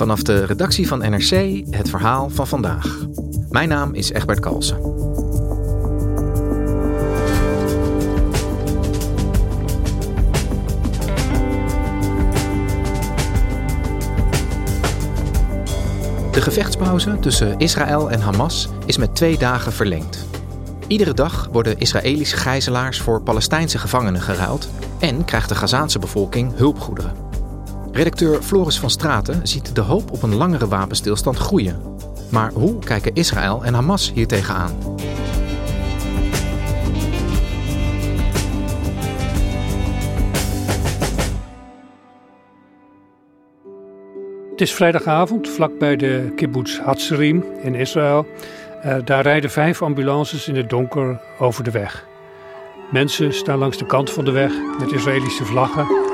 Vanaf 0.00 0.22
de 0.22 0.44
redactie 0.44 0.88
van 0.88 0.98
NRC 0.98 1.62
het 1.70 1.90
verhaal 1.90 2.30
van 2.30 2.46
vandaag. 2.46 2.98
Mijn 3.50 3.68
naam 3.68 3.94
is 3.94 4.10
Egbert 4.10 4.40
Kalsen. 4.40 4.76
De 16.32 16.40
gevechtspauze 16.40 17.18
tussen 17.18 17.58
Israël 17.58 18.10
en 18.10 18.20
Hamas 18.20 18.68
is 18.86 18.96
met 18.96 19.14
twee 19.14 19.38
dagen 19.38 19.72
verlengd. 19.72 20.26
Iedere 20.86 21.14
dag 21.14 21.48
worden 21.52 21.78
Israëlische 21.78 22.36
gijzelaars 22.36 23.00
voor 23.00 23.22
Palestijnse 23.22 23.78
gevangenen 23.78 24.20
geruild 24.20 24.68
en 24.98 25.24
krijgt 25.24 25.48
de 25.48 25.54
Gazaanse 25.54 25.98
bevolking 25.98 26.56
hulpgoederen. 26.56 27.29
Redacteur 27.92 28.42
Floris 28.42 28.78
van 28.78 28.90
Straten 28.90 29.46
ziet 29.46 29.74
de 29.74 29.80
hoop 29.80 30.10
op 30.12 30.22
een 30.22 30.34
langere 30.34 30.68
wapenstilstand 30.68 31.36
groeien. 31.36 31.80
Maar 32.30 32.52
hoe 32.52 32.78
kijken 32.78 33.14
Israël 33.14 33.64
en 33.64 33.74
Hamas 33.74 34.12
hier 34.12 34.26
tegenaan? 34.26 34.70
Het 44.50 44.68
is 44.68 44.74
vrijdagavond, 44.74 45.48
vlakbij 45.48 45.96
de 45.96 46.32
kibbutz 46.36 46.78
Hatzerim 46.78 47.44
in 47.62 47.74
Israël. 47.74 48.26
Uh, 48.86 48.96
daar 49.04 49.22
rijden 49.22 49.50
vijf 49.50 49.82
ambulances 49.82 50.48
in 50.48 50.56
het 50.56 50.70
donker 50.70 51.20
over 51.38 51.64
de 51.64 51.70
weg. 51.70 52.06
Mensen 52.92 53.34
staan 53.34 53.58
langs 53.58 53.78
de 53.78 53.86
kant 53.86 54.10
van 54.10 54.24
de 54.24 54.30
weg 54.30 54.52
met 54.78 54.92
Israëlische 54.92 55.44
vlaggen. 55.44 56.09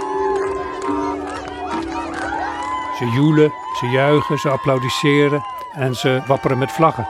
Ze 2.99 3.07
joelen, 3.15 3.53
ze 3.81 3.87
juichen, 3.87 4.39
ze 4.39 4.49
applaudisseren 4.49 5.43
en 5.73 5.95
ze 5.95 6.23
wapperen 6.27 6.59
met 6.59 6.73
vlaggen. 6.73 7.07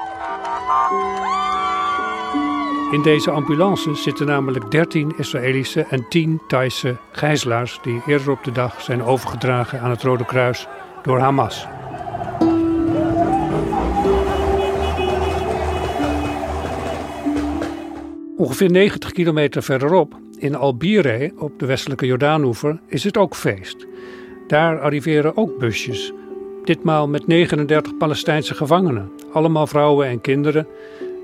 In 2.91 3.03
deze 3.03 3.31
ambulances 3.31 4.03
zitten 4.03 4.27
namelijk 4.27 4.71
13 4.71 5.13
Israëlische 5.17 5.83
en 5.83 6.09
10 6.09 6.41
Thaise 6.47 6.97
gijzelaars 7.13 7.79
die 7.83 8.03
eerder 8.07 8.31
op 8.31 8.45
de 8.45 8.53
dag 8.53 8.83
zijn 8.83 9.03
overgedragen 9.03 9.81
aan 9.81 9.91
het 9.91 10.03
Rode 10.03 10.25
Kruis 10.25 10.67
door 11.03 11.19
Hamas. 11.19 11.67
Ongeveer 18.37 18.71
90 18.71 19.13
kilometer 19.13 19.63
verderop, 19.63 20.19
in 20.39 20.55
Albire, 20.55 21.33
op 21.39 21.59
de 21.59 21.67
westelijke 21.67 22.07
Jordaanoever, 22.07 22.81
is 22.87 23.05
het 23.05 23.17
ook 23.17 23.35
feest. 23.35 23.87
Daar 24.47 24.81
arriveren 24.81 25.37
ook 25.37 25.59
busjes, 25.59 26.13
ditmaal 26.65 27.09
met 27.09 27.27
39 27.27 27.97
Palestijnse 27.97 28.55
gevangenen, 28.55 29.11
allemaal 29.33 29.67
vrouwen 29.67 30.07
en 30.07 30.21
kinderen, 30.21 30.67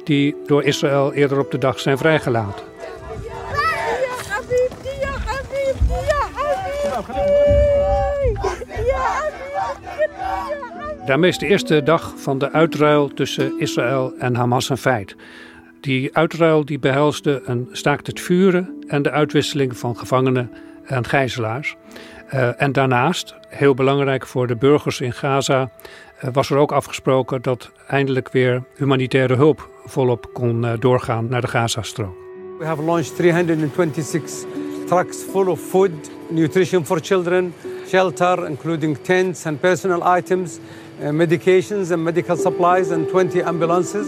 die 0.04 0.36
door 0.46 0.64
Israël 0.64 1.12
eerder 1.12 1.38
op 1.38 1.50
de 1.50 1.58
dag 1.58 1.80
zijn 1.80 1.98
vrijgelaten. 1.98 2.64
Daarmee 11.06 11.30
is 11.30 11.38
de 11.38 11.46
eerste 11.46 11.82
dag 11.82 12.14
van 12.16 12.38
de 12.38 12.52
uitruil 12.52 13.08
tussen 13.08 13.58
Israël 13.58 14.12
en 14.18 14.34
Hamas 14.34 14.68
een 14.68 14.76
feit. 14.76 15.16
Die 15.80 16.16
uitruil 16.16 16.64
die 16.64 16.78
behelste 16.78 17.42
een 17.44 17.68
staakt 17.72 18.06
het 18.06 18.20
vuren 18.20 18.84
en 18.86 19.02
de 19.02 19.10
uitwisseling 19.10 19.76
van 19.76 19.96
gevangenen 19.96 20.50
en 20.84 21.06
gijzelaars. 21.06 21.76
Uh, 22.34 22.62
en 22.62 22.72
daarnaast, 22.72 23.34
heel 23.48 23.74
belangrijk 23.74 24.26
voor 24.26 24.46
de 24.46 24.56
burgers 24.56 25.00
in 25.00 25.12
Gaza, 25.12 25.70
uh, 26.24 26.30
was 26.32 26.50
er 26.50 26.56
ook 26.56 26.72
afgesproken 26.72 27.42
dat 27.42 27.70
eindelijk 27.86 28.28
weer 28.32 28.62
humanitaire 28.76 29.34
hulp 29.34 29.68
volop 29.84 30.30
kon 30.32 30.64
uh, 30.64 30.72
doorgaan 30.78 31.28
naar 31.28 31.40
de 31.40 31.46
Gazastrook. 31.46 32.14
We 32.58 32.64
have 32.64 32.82
launched 32.82 33.16
326 33.16 34.44
trucks 34.86 35.16
full 35.30 35.46
of 35.46 35.60
food, 35.60 35.90
nutrition 36.30 36.86
for 36.86 36.98
children, 37.02 37.54
shelter, 37.88 38.48
including 38.48 38.98
tents 39.02 39.46
and 39.46 39.60
personal 39.60 40.16
items, 40.16 40.58
medications 41.10 41.90
and 41.90 42.02
medical 42.02 42.36
supplies, 42.36 42.90
and 42.90 43.08
20 43.08 43.42
ambulances. 43.42 44.06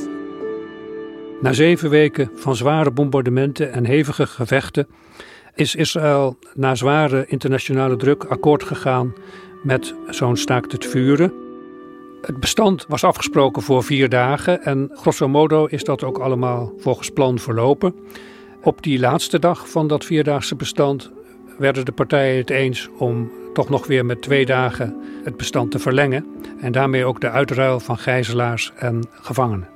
Na 1.40 1.52
zeven 1.52 1.90
weken 1.90 2.30
van 2.34 2.56
zware 2.56 2.90
bombardementen 2.90 3.72
en 3.72 3.84
hevige 3.84 4.26
gevechten 4.26 4.86
is 5.54 5.74
Israël 5.74 6.38
na 6.54 6.74
zware 6.74 7.24
internationale 7.26 7.96
druk 7.96 8.24
akkoord 8.24 8.62
gegaan 8.62 9.14
met 9.62 9.94
zo'n 10.08 10.36
staakt 10.36 10.72
het 10.72 10.86
vuren. 10.86 11.32
Het 12.22 12.40
bestand 12.40 12.84
was 12.88 13.04
afgesproken 13.04 13.62
voor 13.62 13.84
vier 13.84 14.08
dagen 14.08 14.62
en 14.62 14.90
grosso 14.92 15.28
modo 15.28 15.64
is 15.64 15.84
dat 15.84 16.02
ook 16.02 16.18
allemaal 16.18 16.72
volgens 16.78 17.10
plan 17.10 17.38
verlopen. 17.38 17.94
Op 18.62 18.82
die 18.82 18.98
laatste 18.98 19.38
dag 19.38 19.70
van 19.70 19.86
dat 19.86 20.04
vierdaagse 20.04 20.56
bestand 20.56 21.10
werden 21.58 21.84
de 21.84 21.92
partijen 21.92 22.36
het 22.36 22.50
eens 22.50 22.88
om 22.98 23.30
toch 23.52 23.68
nog 23.68 23.86
weer 23.86 24.06
met 24.06 24.22
twee 24.22 24.46
dagen 24.46 24.96
het 25.24 25.36
bestand 25.36 25.70
te 25.70 25.78
verlengen 25.78 26.26
en 26.60 26.72
daarmee 26.72 27.04
ook 27.04 27.20
de 27.20 27.30
uitruil 27.30 27.80
van 27.80 27.98
gijzelaars 27.98 28.72
en 28.76 29.08
gevangenen. 29.10 29.73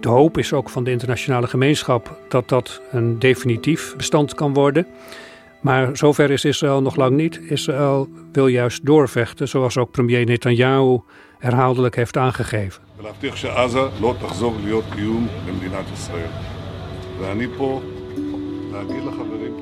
De 0.00 0.08
hoop 0.08 0.38
is 0.38 0.52
ook 0.52 0.68
van 0.68 0.84
de 0.84 0.90
internationale 0.90 1.46
gemeenschap 1.46 2.18
dat 2.28 2.48
dat 2.48 2.80
een 2.90 3.18
definitief 3.18 3.96
bestand 3.96 4.34
kan 4.34 4.54
worden. 4.54 4.86
Maar 5.60 5.96
zover 5.96 6.30
is 6.30 6.44
Israël 6.44 6.82
nog 6.82 6.96
lang 6.96 7.16
niet. 7.16 7.40
Israël 7.48 8.08
wil 8.32 8.46
juist 8.46 8.86
doorvechten, 8.86 9.48
zoals 9.48 9.76
ook 9.76 9.90
premier 9.90 10.24
Netanyahu 10.24 11.00
herhaaldelijk 11.38 11.96
heeft 11.96 12.16
aangegeven. 12.16 12.82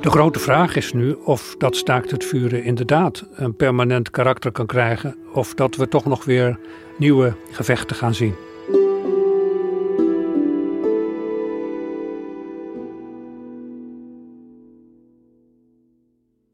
De 0.01 0.11
grote 0.11 0.39
vraag 0.39 0.77
is 0.77 0.93
nu 0.93 1.13
of 1.13 1.55
dat 1.59 1.77
staakt 1.77 2.11
het 2.11 2.25
vuren 2.25 2.65
inderdaad 2.65 3.27
een 3.35 3.57
permanent 3.57 4.11
karakter 4.11 4.53
kan 4.53 4.67
krijgen, 4.67 5.17
of 5.33 5.55
dat 5.55 5.77
we 5.77 5.89
toch 5.89 6.05
nog 6.05 6.25
weer 6.25 6.59
nieuwe 6.99 7.35
gevechten 7.51 7.97
gaan 7.97 8.15
zien. 8.15 8.35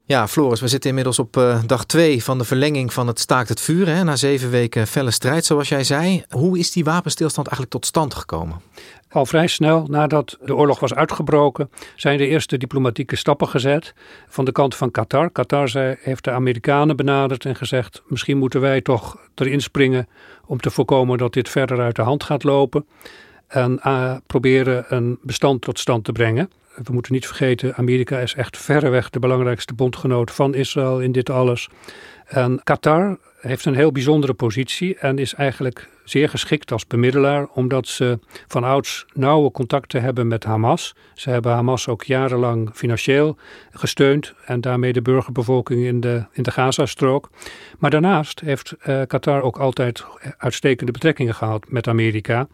Ja, 0.07 0.29
Floris, 0.29 0.61
we 0.61 0.69
zitten 0.69 0.89
inmiddels 0.89 1.19
op 1.19 1.37
uh, 1.37 1.63
dag 1.67 1.85
twee 1.85 2.25
van 2.25 2.39
de 2.39 2.45
verlenging 2.45 2.93
van 2.93 3.07
het 3.07 3.19
staakt 3.19 3.49
het 3.49 3.61
vuren. 3.61 3.97
Hè, 3.97 4.05
na 4.05 4.17
zeven 4.17 4.51
weken 4.51 4.87
felle 4.87 5.11
strijd, 5.11 5.45
zoals 5.45 5.69
jij 5.69 5.85
zei. 5.85 6.25
Hoe 6.29 6.59
is 6.59 6.73
die 6.73 6.85
wapenstilstand 6.85 7.47
eigenlijk 7.47 7.77
tot 7.77 7.87
stand 7.87 8.15
gekomen? 8.15 8.61
Al 9.11 9.27
vrij 9.27 9.47
snel 9.47 9.87
nadat 9.91 10.39
de 10.45 10.55
oorlog 10.55 10.81
was 10.81 10.95
uitgebroken, 10.95 11.71
zijn 11.97 12.19
de 12.19 12.27
eerste 12.27 12.57
diplomatieke 12.57 13.17
stappen 13.17 13.49
gezet 13.49 13.95
van 14.29 14.45
de 14.45 14.53
kant 14.53 14.75
van 14.75 14.91
Qatar. 14.91 15.31
Qatar 15.31 15.69
zei, 15.69 15.97
heeft 16.01 16.25
de 16.25 16.31
Amerikanen 16.31 16.97
benaderd 16.97 17.45
en 17.45 17.57
gezegd: 17.57 18.03
misschien 18.07 18.39
moeten 18.39 18.61
wij 18.61 18.81
toch 18.81 19.19
erin 19.35 19.61
springen 19.61 20.09
om 20.47 20.61
te 20.61 20.71
voorkomen 20.71 21.19
dat 21.19 21.33
dit 21.33 21.49
verder 21.49 21.81
uit 21.81 21.97
de 21.97 22.03
hand 22.03 22.25
gaat 22.25 22.45
lopen. 22.45 22.87
En 23.47 23.81
uh, 23.87 24.17
proberen 24.27 24.85
een 24.89 25.19
bestand 25.23 25.61
tot 25.61 25.79
stand 25.79 26.05
te 26.05 26.13
brengen. 26.13 26.51
We 26.83 26.93
moeten 26.93 27.13
niet 27.13 27.27
vergeten, 27.27 27.75
Amerika 27.75 28.19
is 28.19 28.35
echt 28.35 28.57
verreweg 28.57 29.11
de 29.11 29.19
belangrijkste 29.19 29.75
bondgenoot 29.75 30.31
van 30.31 30.55
Israël 30.55 31.01
in 31.01 31.13
dit 31.13 31.31
alles. 31.31 31.69
En 32.25 32.61
Qatar 32.63 33.19
heeft 33.41 33.65
een 33.65 33.75
heel 33.75 33.93
bijzondere 33.93 34.35
positie 34.35 34.99
en 34.99 35.19
is 35.19 35.35
eigenlijk 35.35 35.89
zeer 36.05 36.29
geschikt 36.29 36.73
als 36.73 36.87
bemiddelaar, 36.87 37.47
omdat 37.47 37.87
ze 37.87 38.19
van 38.49 38.65
ouds 38.65 39.07
nauwe 39.13 39.51
contacten 39.51 40.03
hebben 40.03 40.29
met 40.29 40.45
Hamas. 40.45 40.95
Ze 41.15 41.31
hebben 41.31 41.53
Hamas 41.53 41.89
ook 41.89 42.03
jarenlang 42.03 42.71
financieel 42.75 43.37
gesteund 43.71 44.35
en 44.47 44.61
daarmee 44.61 44.93
de 44.93 45.03
burgerbevolking 45.03 45.85
in 45.85 46.01
de, 46.01 46.25
in 46.33 46.43
de 46.43 46.51
Gazastrook. 46.51 47.31
Maar 47.79 47.91
daarnaast 47.91 48.41
heeft 48.41 48.75
uh, 48.87 49.03
Qatar 49.07 49.43
ook 49.43 49.59
altijd 49.59 50.05
uitstekende 50.37 50.93
betrekkingen 50.93 51.35
gehad 51.35 51.65
met 51.69 51.89
Amerika. 51.89 52.47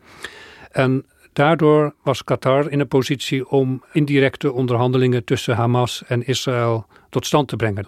En 0.70 1.04
daardoor 1.40 1.94
was 2.02 2.24
Qatar 2.24 2.70
in 2.70 2.80
een 2.80 2.88
positie 2.88 3.48
om 3.48 3.82
indirecte 3.92 4.52
onderhandelingen 4.52 5.24
tussen 5.24 5.54
Hamas 5.54 6.02
en 6.06 6.26
Israël 6.26 6.86
tot 7.10 7.26
stand 7.26 7.48
te 7.48 7.56
brengen. 7.56 7.86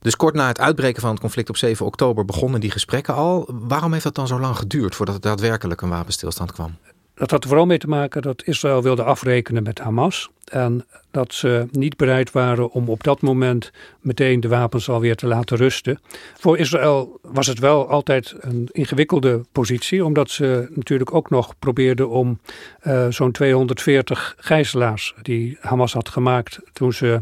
Dus 0.00 0.16
kort 0.16 0.34
na 0.34 0.46
het 0.46 0.60
uitbreken 0.60 1.00
van 1.00 1.10
het 1.10 1.20
conflict 1.20 1.48
op 1.48 1.56
7 1.56 1.86
oktober 1.86 2.24
begonnen 2.24 2.60
die 2.60 2.70
gesprekken 2.70 3.14
al. 3.14 3.48
Waarom 3.48 3.92
heeft 3.92 4.04
dat 4.04 4.14
dan 4.14 4.26
zo 4.26 4.40
lang 4.40 4.56
geduurd 4.56 4.94
voordat 4.94 5.14
er 5.14 5.20
daadwerkelijk 5.20 5.80
een 5.80 5.88
wapenstilstand 5.88 6.52
kwam? 6.52 6.76
Dat 7.20 7.30
had 7.30 7.42
er 7.42 7.48
vooral 7.48 7.66
mee 7.66 7.78
te 7.78 7.88
maken 7.88 8.22
dat 8.22 8.42
Israël 8.44 8.82
wilde 8.82 9.02
afrekenen 9.02 9.62
met 9.62 9.78
Hamas. 9.78 10.30
En 10.44 10.86
dat 11.10 11.34
ze 11.34 11.66
niet 11.70 11.96
bereid 11.96 12.30
waren 12.30 12.70
om 12.70 12.88
op 12.88 13.04
dat 13.04 13.20
moment 13.20 13.72
meteen 14.00 14.40
de 14.40 14.48
wapens 14.48 14.88
alweer 14.88 15.16
te 15.16 15.26
laten 15.26 15.56
rusten. 15.56 16.00
Voor 16.38 16.58
Israël 16.58 17.18
was 17.22 17.46
het 17.46 17.58
wel 17.58 17.88
altijd 17.88 18.34
een 18.40 18.68
ingewikkelde 18.72 19.40
positie, 19.52 20.04
omdat 20.04 20.30
ze 20.30 20.68
natuurlijk 20.74 21.14
ook 21.14 21.30
nog 21.30 21.58
probeerden 21.58 22.08
om 22.08 22.38
uh, 22.82 23.06
zo'n 23.08 23.32
240 23.32 24.34
gijzelaars 24.38 25.14
die 25.22 25.56
Hamas 25.60 25.92
had 25.92 26.08
gemaakt 26.08 26.58
toen 26.72 26.92
ze 26.92 27.20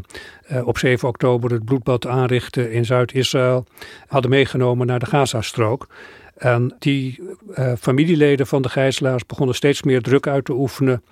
uh, 0.51 0.67
op 0.67 0.77
7 0.77 1.07
oktober 1.07 1.51
het 1.51 1.65
bloedbad 1.65 2.07
aanrichtten 2.07 2.71
in 2.71 2.85
Zuid-Israël, 2.85 3.65
hadden 4.07 4.31
meegenomen 4.31 4.87
naar 4.87 4.99
de 4.99 5.05
Gazastrook. 5.05 5.87
En 6.39 6.75
die 6.79 7.21
uh, 7.49 7.73
familieleden 7.79 8.47
van 8.47 8.61
de 8.61 8.69
gijzelaars 8.69 9.25
begonnen 9.25 9.55
steeds 9.55 9.83
meer 9.83 10.01
druk 10.01 10.27
uit 10.27 10.45
te 10.45 10.53
oefenen 10.53 11.03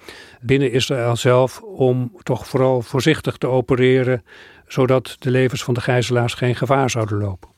binnen 0.42 0.72
Israël 0.72 1.16
zelf 1.16 1.62
om 1.62 2.12
toch 2.24 2.48
vooral 2.48 2.82
voorzichtig 2.82 3.38
te 3.38 3.48
opereren, 3.48 4.24
zodat 4.68 5.16
de 5.20 5.32
levens 5.32 5.64
van 5.64 5.74
de 5.74 5.82
gijzelaars 5.82 6.34
geen 6.34 6.56
gevaar 6.56 6.90
zouden 6.90 7.18
lopen. 7.18 7.50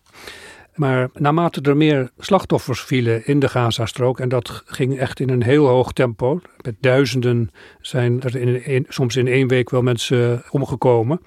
Maar 0.76 1.10
naarmate 1.14 1.62
er 1.62 1.78
meer 1.78 2.12
slachtoffers 2.18 2.82
vielen 2.82 3.26
in 3.26 3.40
de 3.40 3.50
Gazastrook, 3.50 4.20
en 4.20 4.30
dat 4.30 4.64
ging 4.66 5.00
echt 5.00 5.20
in 5.20 5.30
een 5.30 5.44
heel 5.44 5.68
hoog 5.68 5.92
tempo, 5.92 6.42
met 6.62 6.76
duizenden 6.80 7.52
zijn 7.82 8.22
er 8.22 8.36
in, 8.68 8.86
soms 8.90 9.16
in 9.16 9.28
één 9.28 9.48
week 9.48 9.70
wel 9.70 9.82
mensen 9.82 10.44
omgekomen, 10.50 11.22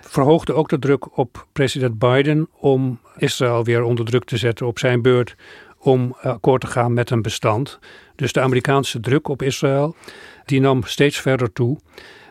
verhoogde 0.00 0.52
ook 0.52 0.68
de 0.68 0.78
druk 0.78 1.18
op 1.18 1.46
president 1.52 1.98
Biden 1.98 2.48
om 2.52 2.98
Israël 3.16 3.64
weer 3.64 3.82
onder 3.82 4.04
druk 4.04 4.24
te 4.24 4.36
zetten 4.36 4.66
op 4.66 4.78
zijn 4.78 5.02
beurt 5.02 5.36
om 5.82 6.16
akkoord 6.20 6.60
te 6.60 6.66
gaan 6.66 6.92
met 6.92 7.10
een 7.10 7.22
bestand. 7.22 7.78
Dus 8.16 8.32
de 8.32 8.40
Amerikaanse 8.40 9.00
druk 9.00 9.28
op 9.28 9.42
Israël 9.42 9.96
die 10.44 10.60
nam 10.60 10.84
steeds 10.84 11.20
verder 11.20 11.52
toe, 11.52 11.78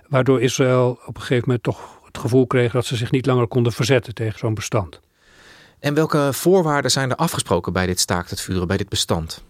waardoor 0.07 0.41
Israël 0.41 0.99
op 1.05 1.15
een 1.15 1.21
gegeven 1.21 1.43
moment 1.45 1.63
toch 1.63 1.99
het 2.05 2.17
gevoel 2.17 2.47
kreeg 2.47 2.71
dat 2.71 2.85
ze 2.85 2.95
zich 2.95 3.11
niet 3.11 3.25
langer 3.25 3.47
konden 3.47 3.73
verzetten 3.73 4.13
tegen 4.13 4.39
zo'n 4.39 4.53
bestand. 4.53 4.99
En 5.79 5.93
welke 5.93 6.29
voorwaarden 6.31 6.91
zijn 6.91 7.09
er 7.09 7.15
afgesproken 7.15 7.73
bij 7.73 7.85
dit 7.85 7.99
staakt 7.99 8.29
het 8.29 8.41
vuren, 8.41 8.67
bij 8.67 8.77
dit 8.77 8.89
bestand? 8.89 9.43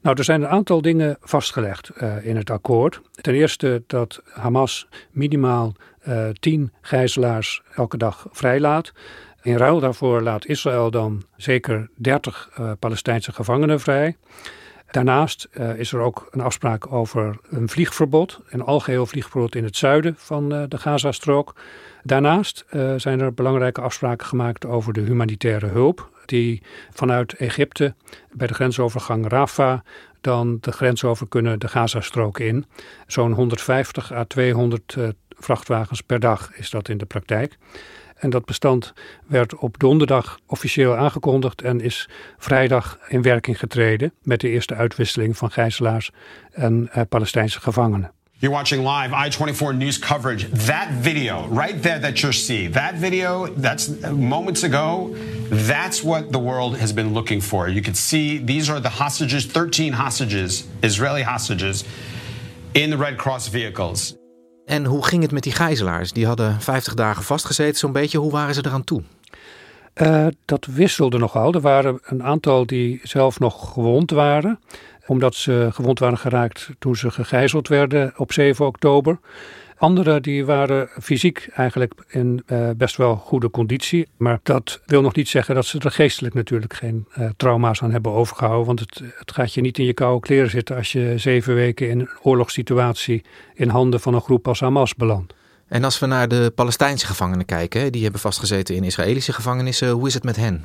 Nou, 0.00 0.16
er 0.16 0.24
zijn 0.24 0.42
een 0.42 0.48
aantal 0.48 0.82
dingen 0.82 1.16
vastgelegd 1.20 1.90
uh, 1.96 2.26
in 2.26 2.36
het 2.36 2.50
akkoord. 2.50 3.00
Ten 3.14 3.34
eerste 3.34 3.82
dat 3.86 4.20
Hamas 4.24 4.88
minimaal 5.10 5.74
uh, 6.08 6.28
tien 6.40 6.72
gijzelaars 6.80 7.62
elke 7.74 7.96
dag 7.96 8.26
vrijlaat. 8.30 8.92
In 9.48 9.56
ruil 9.56 9.80
daarvoor 9.80 10.22
laat 10.22 10.46
Israël 10.46 10.90
dan 10.90 11.22
zeker 11.36 11.88
30 11.94 12.50
uh, 12.60 12.70
Palestijnse 12.78 13.32
gevangenen 13.32 13.80
vrij. 13.80 14.16
Daarnaast 14.90 15.48
uh, 15.52 15.78
is 15.78 15.92
er 15.92 16.00
ook 16.00 16.28
een 16.30 16.40
afspraak 16.40 16.92
over 16.92 17.38
een 17.50 17.68
vliegverbod, 17.68 18.40
een 18.48 18.62
algeheel 18.62 19.06
vliegverbod 19.06 19.54
in 19.54 19.64
het 19.64 19.76
zuiden 19.76 20.14
van 20.18 20.54
uh, 20.54 20.62
de 20.68 20.78
Gazastrook. 20.78 21.54
Daarnaast 22.02 22.64
zijn 22.96 23.20
er 23.20 23.34
belangrijke 23.34 23.80
afspraken 23.80 24.26
gemaakt 24.26 24.66
over 24.66 24.92
de 24.92 25.00
humanitaire 25.00 25.66
hulp, 25.66 26.10
die 26.24 26.62
vanuit 26.90 27.32
Egypte 27.32 27.94
bij 28.32 28.46
de 28.46 28.54
grensovergang 28.54 29.28
Rafah 29.28 29.80
dan 30.20 30.58
de 30.60 30.72
grens 30.72 31.04
over 31.04 31.28
kunnen 31.28 31.58
de 31.58 31.68
Gazastrook 31.68 32.38
in. 32.38 32.64
Zo'n 33.06 33.32
150 33.32 34.12
à 34.12 34.24
200 34.24 34.96
vrachtwagens 35.30 36.00
per 36.00 36.20
dag 36.20 36.50
is 36.54 36.70
dat 36.70 36.88
in 36.88 36.98
de 36.98 37.06
praktijk. 37.06 37.58
En 38.18 38.30
dat 38.30 38.44
bestand 38.44 38.92
werd 39.26 39.54
op 39.54 39.78
donderdag 39.78 40.38
officieel 40.46 40.96
aangekondigd 40.96 41.62
en 41.62 41.80
is 41.80 42.08
vrijdag 42.38 42.98
in 43.08 43.22
werking 43.22 43.58
getreden 43.58 44.12
met 44.22 44.40
de 44.40 44.48
eerste 44.48 44.74
uitwisseling 44.74 45.36
van 45.36 45.50
gijzelaars 45.50 46.10
en 46.52 46.90
uh, 46.96 47.02
Palestijnse 47.08 47.60
gevangenen. 47.60 48.12
You're 48.40 48.54
watching 48.54 48.84
live 48.84 49.12
I-24 49.12 49.76
news 49.76 49.98
coverage. 49.98 50.48
That 50.66 50.88
video 51.00 51.48
right 51.50 51.82
there 51.82 51.98
that 51.98 52.20
you 52.20 52.32
see, 52.32 52.68
that 52.68 52.94
video 52.94 53.52
that's 53.60 53.88
moments 54.12 54.62
ago, 54.62 55.16
that's 55.50 56.02
what 56.02 56.30
the 56.30 56.38
world 56.38 56.76
has 56.76 56.92
been 56.92 57.12
looking 57.12 57.42
for. 57.42 57.68
You 57.68 57.82
can 57.82 57.94
see 57.94 58.38
these 58.38 58.70
are 58.70 58.80
the 58.80 58.88
hostages, 58.88 59.44
13 59.44 59.92
hostages, 59.92 60.68
Israeli 60.82 61.22
hostages, 61.22 61.84
in 62.74 62.90
the 62.90 62.96
Red 62.96 63.18
Cross 63.18 63.48
vehicles. 63.48 64.17
En 64.68 64.84
hoe 64.84 65.04
ging 65.04 65.22
het 65.22 65.32
met 65.32 65.42
die 65.42 65.52
gijzelaars? 65.52 66.12
Die 66.12 66.26
hadden 66.26 66.60
50 66.60 66.94
dagen 66.94 67.22
vastgezeten, 67.22 67.78
zo'n 67.78 67.92
beetje. 67.92 68.18
Hoe 68.18 68.30
waren 68.30 68.54
ze 68.54 68.66
eraan 68.66 68.84
toe? 68.84 69.02
Uh, 69.94 70.26
dat 70.44 70.66
wisselde 70.66 71.18
nogal. 71.18 71.54
Er 71.54 71.60
waren 71.60 71.98
een 72.02 72.22
aantal 72.22 72.66
die 72.66 73.00
zelf 73.02 73.38
nog 73.38 73.72
gewond 73.72 74.10
waren, 74.10 74.60
omdat 75.06 75.34
ze 75.34 75.68
gewond 75.72 75.98
waren 75.98 76.18
geraakt 76.18 76.68
toen 76.78 76.96
ze 76.96 77.10
gegijzeld 77.10 77.68
werden 77.68 78.12
op 78.16 78.32
7 78.32 78.66
oktober. 78.66 79.18
Anderen 79.78 80.22
die 80.22 80.44
waren 80.44 80.88
fysiek 81.00 81.48
eigenlijk 81.54 81.92
in 82.08 82.42
uh, 82.46 82.70
best 82.76 82.96
wel 82.96 83.16
goede 83.16 83.50
conditie. 83.50 84.08
Maar 84.16 84.40
dat 84.42 84.80
wil 84.86 85.02
nog 85.02 85.14
niet 85.14 85.28
zeggen 85.28 85.54
dat 85.54 85.66
ze 85.66 85.78
er 85.78 85.90
geestelijk 85.90 86.34
natuurlijk 86.34 86.74
geen 86.74 87.06
uh, 87.18 87.28
trauma's 87.36 87.82
aan 87.82 87.92
hebben 87.92 88.12
overgehouden. 88.12 88.66
Want 88.66 88.80
het, 88.80 89.02
het 89.18 89.32
gaat 89.32 89.54
je 89.54 89.60
niet 89.60 89.78
in 89.78 89.84
je 89.84 89.92
koude 89.92 90.20
kleren 90.20 90.50
zitten 90.50 90.76
als 90.76 90.92
je 90.92 91.14
zeven 91.16 91.54
weken 91.54 91.90
in 91.90 92.00
een 92.00 92.08
oorlogssituatie 92.22 93.24
in 93.54 93.68
handen 93.68 94.00
van 94.00 94.14
een 94.14 94.20
groep 94.20 94.48
als 94.48 94.60
Hamas 94.60 94.94
belandt. 94.94 95.34
En 95.68 95.84
als 95.84 95.98
we 95.98 96.06
naar 96.06 96.28
de 96.28 96.52
Palestijnse 96.54 97.06
gevangenen 97.06 97.44
kijken, 97.44 97.92
die 97.92 98.02
hebben 98.02 98.20
vastgezeten 98.20 98.74
in 98.74 98.84
Israëlische 98.84 99.32
gevangenissen, 99.32 99.90
hoe 99.90 100.06
is 100.06 100.14
het 100.14 100.24
met 100.24 100.36
hen? 100.36 100.64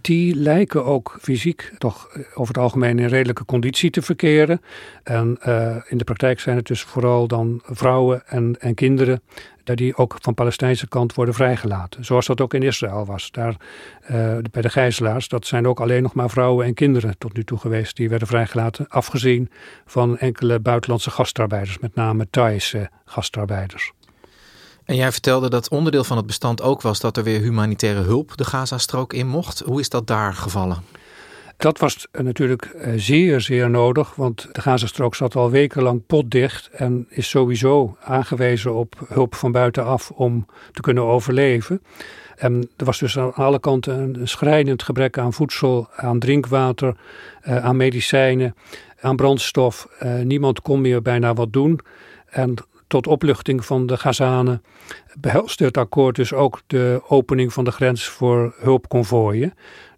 Die 0.00 0.34
lijken 0.34 0.84
ook 0.84 1.16
fysiek 1.20 1.72
toch 1.78 2.08
eh, 2.08 2.22
over 2.34 2.54
het 2.54 2.62
algemeen 2.62 2.98
in 2.98 3.06
redelijke 3.06 3.44
conditie 3.44 3.90
te 3.90 4.02
verkeren. 4.02 4.60
En 5.02 5.38
uh, 5.46 5.76
in 5.88 5.98
de 5.98 6.04
praktijk 6.04 6.40
zijn 6.40 6.56
het 6.56 6.66
dus 6.66 6.82
vooral 6.82 7.26
dan 7.26 7.60
vrouwen 7.64 8.26
en, 8.26 8.56
en 8.60 8.74
kinderen 8.74 9.22
die 9.64 9.96
ook 9.96 10.16
van 10.20 10.34
Palestijnse 10.34 10.88
kant 10.88 11.14
worden 11.14 11.34
vrijgelaten. 11.34 12.04
Zoals 12.04 12.26
dat 12.26 12.40
ook 12.40 12.54
in 12.54 12.62
Israël 12.62 13.04
was. 13.04 13.30
Daar 13.30 13.56
uh, 14.10 14.36
bij 14.50 14.62
de 14.62 14.68
gijzelaars, 14.68 15.28
dat 15.28 15.46
zijn 15.46 15.66
ook 15.66 15.80
alleen 15.80 16.02
nog 16.02 16.14
maar 16.14 16.30
vrouwen 16.30 16.66
en 16.66 16.74
kinderen 16.74 17.18
tot 17.18 17.36
nu 17.36 17.44
toe 17.44 17.58
geweest. 17.58 17.96
Die 17.96 18.08
werden 18.08 18.28
vrijgelaten, 18.28 18.88
afgezien 18.88 19.50
van 19.86 20.18
enkele 20.18 20.60
buitenlandse 20.60 21.10
gastarbeiders, 21.10 21.78
met 21.78 21.94
name 21.94 22.26
Thaise 22.30 22.90
gastarbeiders. 23.04 23.92
En 24.84 24.96
jij 24.96 25.12
vertelde 25.12 25.50
dat 25.50 25.68
onderdeel 25.68 26.04
van 26.04 26.16
het 26.16 26.26
bestand 26.26 26.62
ook 26.62 26.82
was 26.82 27.00
dat 27.00 27.16
er 27.16 27.24
weer 27.24 27.40
humanitaire 27.40 28.00
hulp 28.00 28.36
de 28.36 28.44
Gazastrook 28.44 29.12
in 29.12 29.26
mocht. 29.26 29.60
Hoe 29.60 29.80
is 29.80 29.88
dat 29.88 30.06
daar 30.06 30.34
gevallen? 30.34 30.82
Dat 31.56 31.78
was 31.78 32.06
natuurlijk 32.12 32.64
eh, 32.64 32.92
zeer, 32.96 33.40
zeer 33.40 33.70
nodig, 33.70 34.14
want 34.14 34.48
de 34.52 34.60
Gazastrook 34.60 35.14
zat 35.14 35.36
al 35.36 35.50
wekenlang 35.50 36.06
potdicht 36.06 36.68
en 36.72 37.06
is 37.08 37.28
sowieso 37.28 37.96
aangewezen 38.00 38.74
op 38.74 39.04
hulp 39.08 39.34
van 39.34 39.52
buitenaf 39.52 40.10
om 40.10 40.46
te 40.72 40.80
kunnen 40.80 41.04
overleven. 41.04 41.82
En 42.36 42.70
er 42.76 42.84
was 42.84 42.98
dus 42.98 43.18
aan 43.18 43.34
alle 43.34 43.60
kanten 43.60 43.98
een 43.98 44.28
schrijnend 44.28 44.82
gebrek 44.82 45.18
aan 45.18 45.32
voedsel, 45.32 45.88
aan 45.96 46.18
drinkwater, 46.18 46.96
eh, 47.40 47.64
aan 47.64 47.76
medicijnen, 47.76 48.54
aan 49.00 49.16
brandstof. 49.16 49.88
Eh, 49.98 50.18
niemand 50.18 50.60
kon 50.62 50.80
meer 50.80 51.02
bijna 51.02 51.34
wat 51.34 51.52
doen. 51.52 51.80
En 52.26 52.54
tot 52.86 53.06
opluchting 53.06 53.64
van 53.64 53.86
de 53.86 53.96
Gazanen 53.96 54.62
behelst 55.20 55.58
het 55.58 55.76
akkoord 55.76 56.16
dus 56.16 56.32
ook 56.32 56.60
de 56.66 57.02
opening 57.08 57.52
van 57.52 57.64
de 57.64 57.70
grens 57.70 58.04
voor 58.04 58.54
hulpconvooien. 58.58 59.54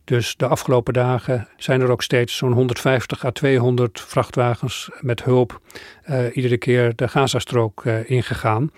Dus 0.06 0.36
de 0.36 0.46
afgelopen 0.46 0.92
dagen 0.92 1.48
zijn 1.56 1.80
er 1.80 1.90
ook 1.90 2.02
steeds 2.02 2.36
zo'n 2.36 2.52
150 2.52 3.24
à 3.24 3.30
200 3.30 4.00
vrachtwagens 4.00 4.90
met 5.00 5.24
hulp 5.24 5.60
uh, 6.10 6.36
iedere 6.36 6.58
keer 6.58 6.92
de 6.96 7.08
Gazastrook 7.08 7.84
uh, 7.84 8.10
ingegaan. 8.10 8.70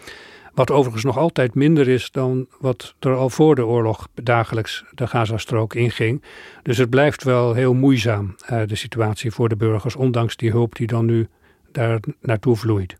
Wat 0.54 0.70
overigens 0.70 1.04
nog 1.04 1.18
altijd 1.18 1.54
minder 1.54 1.88
is 1.88 2.10
dan 2.10 2.46
wat 2.58 2.94
er 2.98 3.14
al 3.14 3.30
voor 3.30 3.54
de 3.54 3.66
oorlog 3.66 4.08
dagelijks 4.14 4.84
de 4.94 5.06
Gazastrook 5.06 5.74
inging. 5.74 6.22
Dus 6.62 6.78
het 6.78 6.90
blijft 6.90 7.24
wel 7.24 7.54
heel 7.54 7.74
moeizaam, 7.74 8.34
uh, 8.50 8.62
de 8.66 8.76
situatie 8.76 9.30
voor 9.30 9.48
de 9.48 9.56
burgers, 9.56 9.96
ondanks 9.96 10.36
die 10.36 10.50
hulp 10.50 10.74
die 10.74 10.86
dan 10.86 11.04
nu 11.04 11.28
daar 11.72 12.00
naartoe 12.20 12.56
vloeit. 12.56 12.96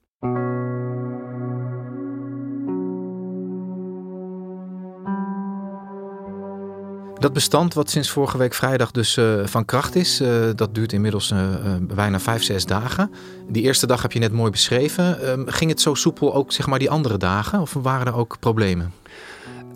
Dat 7.18 7.32
bestand 7.32 7.75
wat 7.75 7.90
sinds 7.90 8.10
vorige 8.10 8.38
week 8.38 8.54
vrijdag 8.54 8.90
dus 8.90 9.16
uh, 9.16 9.46
van 9.46 9.64
kracht 9.64 9.94
is, 9.94 10.20
uh, 10.20 10.28
dat 10.54 10.75
duurt 10.75 10.92
inmiddels 10.92 11.30
uh, 11.30 11.40
bijna 11.80 12.20
vijf, 12.20 12.42
zes 12.42 12.66
dagen. 12.66 13.10
Die 13.48 13.62
eerste 13.62 13.87
dag 13.87 14.02
heb 14.02 14.12
je 14.12 14.18
net 14.18 14.32
mooi 14.32 14.50
beschreven. 14.50 15.22
Ehm, 15.22 15.42
ging 15.46 15.70
het 15.70 15.80
zo 15.80 15.94
soepel 15.94 16.34
ook 16.34 16.52
zeg 16.52 16.66
maar 16.66 16.78
die 16.78 16.90
andere 16.90 17.16
dagen 17.16 17.60
of 17.60 17.72
waren 17.72 18.06
er 18.06 18.14
ook 18.14 18.37
problemen? 18.40 18.92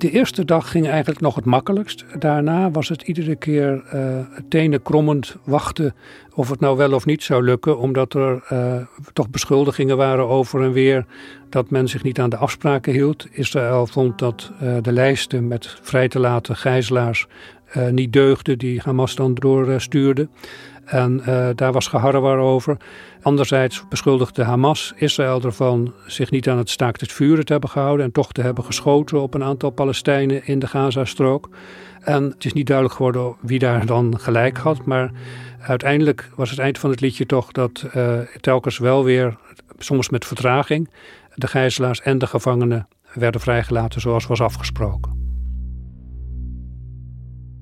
De 0.03 0.11
eerste 0.11 0.45
dag 0.45 0.71
ging 0.71 0.89
eigenlijk 0.89 1.21
nog 1.21 1.35
het 1.35 1.45
makkelijkst. 1.45 2.05
Daarna 2.19 2.71
was 2.71 2.89
het 2.89 3.03
iedere 3.03 3.37
keer 3.37 3.83
uh, 3.95 4.19
tenen 4.49 4.83
krommend 4.83 5.37
wachten 5.45 5.95
of 6.35 6.51
het 6.51 6.61
nou 6.61 6.77
wel 6.77 6.93
of 6.93 7.07
niet 7.07 7.23
zou 7.23 7.45
lukken. 7.45 7.79
Omdat 7.79 8.15
er 8.15 8.43
uh, 8.53 8.77
toch 9.13 9.31
beschuldigingen 9.31 9.97
waren 9.97 10.29
over 10.29 10.63
en 10.63 10.73
weer 10.73 11.07
dat 11.49 11.71
men 11.71 11.89
zich 11.89 12.03
niet 12.03 12.21
aan 12.21 12.31
de 12.31 12.37
afspraken 12.37 12.93
hield. 12.93 13.27
Israël 13.31 13.87
vond 13.87 14.19
dat 14.19 14.53
uh, 14.63 14.77
de 14.83 14.93
lijsten 14.93 15.49
met 15.49 15.79
vrij 15.83 16.09
te 16.09 16.19
laten 16.19 16.57
gijzelaars 16.57 17.27
niet 17.91 18.13
deugden 18.13 18.59
die 18.59 18.81
Hamas 18.85 19.15
dan 19.15 19.35
doorstuurde. 19.35 20.29
En 20.85 21.23
daar 21.55 21.73
was 21.73 21.87
geharrewar 21.87 22.39
over. 22.39 22.77
Anderzijds 23.23 23.85
beschuldigde 23.89 24.43
Hamas 24.43 24.93
Israël 24.97 25.43
ervan 25.43 25.95
zich 26.07 26.31
niet 26.31 26.49
aan 26.49 26.59
het 26.59 26.71
staakt 26.71 27.01
het 27.01 27.13
vuren 27.13 27.45
te 27.45 27.53
hebben 27.53 27.71
gehouden 27.71 28.07
en 28.07 28.13
toch 28.13 28.33
te 28.33 28.43
hebben 28.43 28.65
geschoten 28.65 29.21
op 29.21 29.35
een 29.35 29.43
aantal 29.43 29.71
Palestijnen 29.71 30.47
in 30.47 30.59
de 30.59 30.67
Gazastrook. 30.67 31.49
En 32.01 32.25
het 32.25 32.45
is 32.45 32.53
niet 32.53 32.67
duidelijk 32.67 32.97
geworden 32.97 33.37
wie 33.41 33.59
daar 33.59 33.87
dan 33.87 34.19
gelijk 34.19 34.59
had, 34.59 34.85
maar 34.85 35.11
uiteindelijk 35.61 36.31
was 36.37 36.51
het 36.51 36.59
eind 36.59 36.79
van 36.79 36.91
het 36.91 37.01
liedje 37.01 37.27
toch 37.27 37.53
dat 37.53 37.85
uh, 37.97 38.19
telkens 38.41 38.79
wel 38.79 39.05
weer, 39.05 39.37
soms 39.79 40.09
met 40.09 40.25
vertraging, 40.25 40.91
de 41.35 41.47
gijzelaars 41.47 42.01
en 42.01 42.19
de 42.19 42.27
gevangenen 42.27 42.89
werden 43.15 43.41
vrijgelaten 43.41 44.01
zoals 44.01 44.27
was 44.27 44.41
afgesproken. 44.41 45.21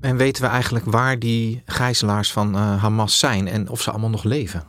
En 0.00 0.16
weten 0.16 0.42
we 0.42 0.48
eigenlijk 0.48 0.84
waar 0.84 1.18
die 1.18 1.62
gijzelaars 1.64 2.32
van 2.32 2.54
uh, 2.54 2.82
Hamas 2.82 3.18
zijn 3.18 3.48
en 3.48 3.68
of 3.68 3.82
ze 3.82 3.90
allemaal 3.90 4.10
nog 4.10 4.24
leven? 4.24 4.62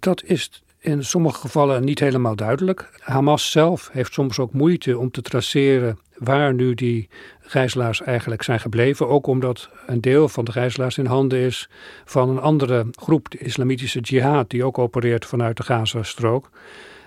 Dat 0.00 0.22
is 0.24 0.62
in 0.78 1.04
sommige 1.04 1.40
gevallen 1.40 1.84
niet 1.84 1.98
helemaal 1.98 2.36
duidelijk. 2.36 2.90
Hamas 2.98 3.50
zelf 3.50 3.88
heeft 3.92 4.12
soms 4.12 4.38
ook 4.38 4.52
moeite 4.52 4.98
om 4.98 5.10
te 5.10 5.22
traceren 5.22 5.98
waar 6.16 6.54
nu 6.54 6.74
die 6.74 7.08
gijzelaars 7.40 8.02
eigenlijk 8.02 8.42
zijn 8.42 8.60
gebleven. 8.60 9.08
Ook 9.08 9.26
omdat 9.26 9.70
een 9.86 10.00
deel 10.00 10.28
van 10.28 10.44
de 10.44 10.52
gijzelaars 10.52 10.98
in 10.98 11.06
handen 11.06 11.38
is 11.38 11.68
van 12.04 12.28
een 12.28 12.40
andere 12.40 12.86
groep, 12.90 13.30
de 13.30 13.38
Islamitische 13.38 14.00
Jihad, 14.00 14.50
die 14.50 14.64
ook 14.64 14.78
opereert 14.78 15.26
vanuit 15.26 15.56
de 15.56 15.62
Gazastrook. 15.62 16.50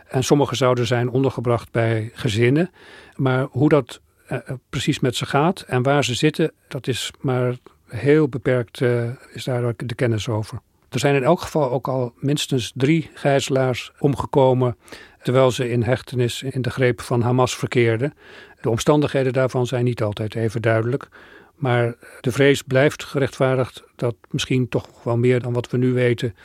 En 0.08 0.24
sommigen 0.24 0.58
zouden 0.58 0.88
zijn 0.88 1.10
ondergebracht 1.10 1.72
bij 1.72 2.12
gezinnen. 2.14 2.72
Maar 3.16 3.48
hoe 3.52 3.70
dat 3.70 4.02
uh, 4.32 4.40
precies 4.70 5.00
met 5.00 5.16
ze 5.16 5.26
gaat 5.26 5.62
en 5.62 5.84
waar 5.84 6.04
ze 6.04 6.14
zitten, 6.14 6.52
dat 6.68 6.88
is 6.88 7.12
maar 7.20 7.56
heel 7.88 8.28
beperkt, 8.28 8.80
uh, 8.80 9.10
is 9.34 9.44
daar 9.44 9.74
de 9.78 9.96
kennis 9.96 10.30
over. 10.30 10.60
Er 10.94 11.00
zijn 11.00 11.16
in 11.16 11.24
elk 11.24 11.42
geval 11.42 11.72
ook 11.72 11.88
al 11.88 12.14
minstens 12.16 12.72
drie 12.76 13.10
gijzelaars 13.14 13.92
omgekomen 14.00 14.78
terwijl 15.22 15.52
ze 15.52 15.70
in 15.70 15.84
hechtenis 15.84 16.44
in 16.44 16.62
de 16.62 16.70
greep 16.70 17.02
van 17.02 17.22
Hamas 17.22 17.56
verkeerden. 17.56 18.14
De 18.62 18.70
omstandigheden 18.70 19.34
daarvan 19.34 19.66
zijn 19.66 19.84
niet 19.84 20.04
altijd 20.04 20.36
even 20.36 20.62
duidelijk. 20.62 21.08
Maar 21.56 21.96
de 22.22 22.32
vrees 22.32 22.62
blijft 22.62 23.04
gerechtvaardigd 23.04 23.84
dat 23.96 24.16
misschien 24.30 24.70
toch 24.70 24.88
wel 25.04 25.18
meer 25.18 25.42
dan 25.42 25.54
wat 25.54 25.70
we 25.70 25.78
nu 25.78 25.94
weten 25.94 26.36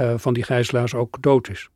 uh, 0.00 0.14
van 0.16 0.34
die 0.34 0.42
gijzelaars 0.42 0.94
ook 0.94 1.22
dood 1.22 1.48
is. 1.48 1.68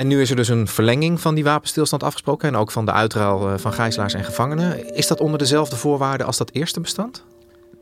En 0.00 0.06
nu 0.06 0.20
is 0.20 0.30
er 0.30 0.36
dus 0.36 0.48
een 0.48 0.66
verlenging 0.66 1.20
van 1.20 1.34
die 1.34 1.44
wapenstilstand 1.44 2.02
afgesproken 2.02 2.48
en 2.48 2.56
ook 2.56 2.70
van 2.70 2.84
de 2.84 2.92
uitruil 2.92 3.48
eh, 3.48 3.58
van 3.58 3.72
gijzelaars 3.72 4.14
en 4.14 4.24
gevangenen. 4.24 4.94
Is 4.94 5.06
dat 5.06 5.20
onder 5.20 5.38
dezelfde 5.38 5.76
voorwaarden 5.76 6.26
als 6.26 6.36
dat 6.36 6.50
eerste 6.52 6.80
bestand? 6.80 7.24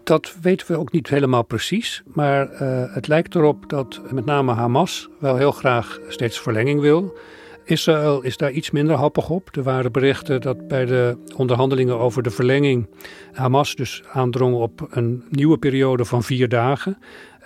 Dat 0.04 0.34
weten 0.40 0.66
we 0.66 0.78
ook 0.78 0.92
niet 0.92 1.08
helemaal 1.08 1.42
precies, 1.42 2.02
maar 2.06 2.52
uh, 2.52 2.94
het 2.94 3.08
lijkt 3.08 3.34
erop 3.34 3.68
dat 3.70 4.00
met 4.10 4.24
name 4.24 4.52
Hamas 4.52 5.08
wel 5.18 5.36
heel 5.36 5.52
graag 5.52 5.98
steeds 6.08 6.40
verlenging 6.40 6.80
wil. 6.80 7.18
Israël 7.64 8.22
is 8.22 8.36
daar 8.36 8.50
iets 8.50 8.70
minder 8.70 8.96
happig 8.96 9.30
op. 9.30 9.48
Er 9.56 9.62
waren 9.62 9.92
berichten 9.92 10.40
dat 10.40 10.68
bij 10.68 10.84
de 10.84 11.16
onderhandelingen 11.36 11.98
over 11.98 12.22
de 12.22 12.30
verlenging 12.30 12.88
Hamas 13.32 13.74
dus 13.74 14.02
aandrong 14.12 14.54
op 14.54 14.86
een 14.90 15.24
nieuwe 15.30 15.58
periode 15.58 16.04
van 16.04 16.22
vier 16.22 16.48
dagen. 16.48 16.98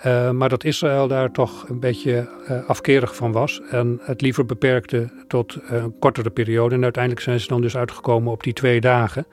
Uh, 0.05 0.31
maar 0.31 0.49
dat 0.49 0.63
Israël 0.63 1.07
daar 1.07 1.31
toch 1.31 1.69
een 1.69 1.79
beetje 1.79 2.29
uh, 2.49 2.69
afkerig 2.69 3.15
van 3.15 3.31
was 3.31 3.61
en 3.69 3.99
het 4.01 4.21
liever 4.21 4.45
beperkte 4.45 5.09
tot 5.27 5.55
uh, 5.55 5.71
een 5.71 5.99
kortere 5.99 6.29
periode. 6.29 6.75
En 6.75 6.83
uiteindelijk 6.83 7.23
zijn 7.23 7.39
ze 7.39 7.47
dan 7.47 7.61
dus 7.61 7.77
uitgekomen 7.77 8.31
op 8.31 8.43
die 8.43 8.53
twee 8.53 8.81
dagen, 8.81 9.25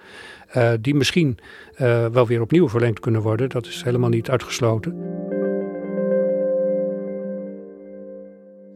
die 0.80 0.94
misschien 0.94 1.38
wel 2.12 2.26
weer 2.26 2.40
opnieuw 2.40 2.68
verlengd 2.68 3.00
kunnen 3.00 3.20
worden. 3.20 3.48
Dat 3.48 3.66
is 3.66 3.82
helemaal 3.82 4.08
niet 4.08 4.30
uitgesloten. 4.30 4.94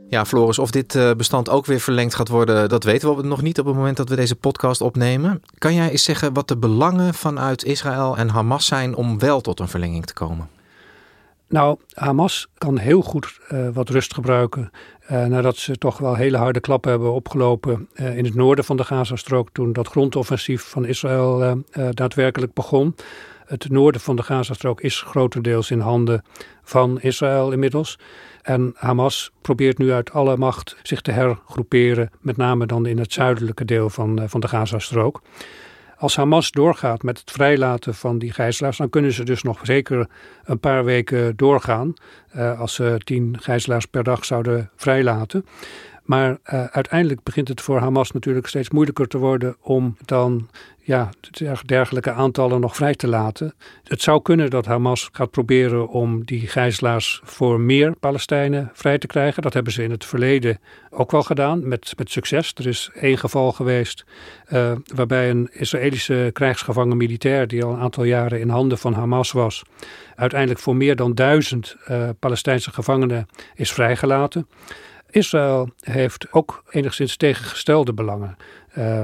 Ja, 0.08 0.24
Floris, 0.24 0.58
of 0.58 0.70
dit 0.70 1.14
bestand 1.16 1.48
ook 1.48 1.66
weer 1.66 1.80
verlengd 1.80 2.14
gaat 2.14 2.28
worden, 2.28 2.68
dat 2.68 2.84
weten 2.84 3.16
we 3.16 3.22
nog 3.22 3.42
niet 3.42 3.58
op 3.58 3.66
het 3.66 3.74
moment 3.74 3.96
dat 3.96 4.08
we 4.08 4.16
deze 4.16 4.36
podcast 4.36 4.80
opnemen. 4.80 5.42
Kan 5.58 5.74
jij 5.74 5.90
eens 5.90 6.04
zeggen 6.04 6.32
wat 6.32 6.48
de 6.48 6.56
belangen 6.56 7.14
vanuit 7.14 7.64
Israël 7.64 8.16
en 8.16 8.28
Hamas 8.28 8.66
zijn 8.66 8.94
om 8.94 9.18
wel 9.18 9.40
tot 9.40 9.60
een 9.60 9.68
verlenging 9.68 10.06
te 10.06 10.14
komen? 10.14 10.48
Nou, 11.48 11.78
Hamas 11.92 12.48
kan 12.58 12.78
heel 12.78 13.02
goed 13.02 13.38
uh, 13.52 13.68
wat 13.72 13.88
rust 13.88 14.14
gebruiken 14.14 14.70
uh, 15.10 15.26
nadat 15.26 15.56
ze 15.56 15.76
toch 15.76 15.98
wel 15.98 16.14
hele 16.14 16.36
harde 16.36 16.60
klappen 16.60 16.90
hebben 16.90 17.12
opgelopen 17.12 17.88
uh, 17.94 18.16
in 18.16 18.24
het 18.24 18.34
noorden 18.34 18.64
van 18.64 18.76
de 18.76 18.84
Gazastrook 18.84 19.48
toen 19.52 19.72
dat 19.72 19.88
grondoffensief 19.88 20.62
van 20.62 20.84
Israël 20.84 21.62
daadwerkelijk 21.90 22.52
begon. 22.52 22.94
Het 23.46 23.68
noorden 23.70 24.00
van 24.00 24.16
de 24.16 24.22
Gazastrook 24.22 24.80
is 24.80 25.00
grotendeels 25.02 25.70
in 25.70 25.80
handen 25.80 26.24
van 26.62 27.00
Israël 27.00 27.52
inmiddels. 27.52 27.98
En 28.42 28.72
Hamas 28.76 29.30
probeert 29.40 29.78
nu 29.78 29.92
uit 29.92 30.12
alle 30.12 30.36
macht 30.36 30.76
zich 30.82 31.00
te 31.00 31.10
hergroeperen, 31.10 32.10
met 32.20 32.36
name 32.36 32.66
dan 32.66 32.86
in 32.86 32.98
het 32.98 33.12
zuidelijke 33.12 33.64
deel 33.64 33.90
van, 33.90 34.22
van 34.26 34.40
de 34.40 34.48
Gazastrook. 34.48 35.22
Als 36.04 36.16
Hamas 36.16 36.50
doorgaat 36.50 37.02
met 37.02 37.18
het 37.18 37.30
vrijlaten 37.30 37.94
van 37.94 38.18
die 38.18 38.32
gijzelaars, 38.32 38.76
dan 38.76 38.90
kunnen 38.90 39.12
ze 39.12 39.24
dus 39.24 39.42
nog 39.42 39.60
zeker 39.62 40.08
een 40.44 40.60
paar 40.60 40.84
weken 40.84 41.36
doorgaan. 41.36 41.94
Uh, 42.36 42.60
als 42.60 42.74
ze 42.74 43.00
tien 43.04 43.36
gijzelaars 43.40 43.86
per 43.86 44.04
dag 44.04 44.24
zouden 44.24 44.70
vrijlaten. 44.76 45.46
Maar 46.04 46.30
uh, 46.30 46.64
uiteindelijk 46.64 47.22
begint 47.22 47.48
het 47.48 47.60
voor 47.60 47.78
Hamas 47.78 48.10
natuurlijk 48.10 48.46
steeds 48.46 48.70
moeilijker 48.70 49.06
te 49.06 49.18
worden 49.18 49.56
om 49.60 49.96
dan 50.04 50.48
ja, 50.84 51.10
dergelijke 51.64 52.12
aantallen 52.12 52.60
nog 52.60 52.76
vrij 52.76 52.94
te 52.94 53.08
laten. 53.08 53.54
Het 53.84 54.02
zou 54.02 54.22
kunnen 54.22 54.50
dat 54.50 54.66
Hamas 54.66 55.08
gaat 55.12 55.30
proberen 55.30 55.88
om 55.88 56.24
die 56.24 56.46
gijzelaars 56.46 57.20
voor 57.24 57.60
meer 57.60 57.96
Palestijnen 57.96 58.70
vrij 58.72 58.98
te 58.98 59.06
krijgen. 59.06 59.42
Dat 59.42 59.54
hebben 59.54 59.72
ze 59.72 59.82
in 59.82 59.90
het 59.90 60.04
verleden 60.04 60.58
ook 60.90 61.10
wel 61.10 61.22
gedaan, 61.22 61.68
met, 61.68 61.92
met 61.96 62.10
succes. 62.10 62.52
Er 62.54 62.66
is 62.66 62.90
één 62.94 63.18
geval 63.18 63.52
geweest 63.52 64.04
uh, 64.52 64.72
waarbij 64.94 65.30
een 65.30 65.48
Israëlische 65.52 66.30
krijgsgevangen 66.32 66.96
militair, 66.96 67.46
die 67.46 67.64
al 67.64 67.72
een 67.72 67.80
aantal 67.80 68.04
jaren 68.04 68.40
in 68.40 68.48
handen 68.48 68.78
van 68.78 68.92
Hamas 68.92 69.32
was, 69.32 69.62
uiteindelijk 70.14 70.60
voor 70.60 70.76
meer 70.76 70.96
dan 70.96 71.14
duizend 71.14 71.76
uh, 71.90 72.08
Palestijnse 72.18 72.72
gevangenen 72.72 73.26
is 73.54 73.72
vrijgelaten. 73.72 74.46
Israël 75.14 75.70
heeft 75.80 76.32
ook 76.32 76.62
enigszins 76.70 77.16
tegengestelde 77.16 77.92
belangen. 77.92 78.36
Uh, 78.78 79.02